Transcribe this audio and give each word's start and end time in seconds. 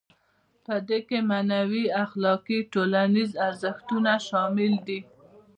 په 0.65 0.75
دې 0.87 0.99
کې 1.07 1.19
معنوي، 1.29 1.85
اخلاقي 2.03 2.57
او 2.63 2.67
ټولنیز 2.73 3.31
ارزښتونه 3.47 4.11
شامل 4.27 4.73
دي. 4.87 4.99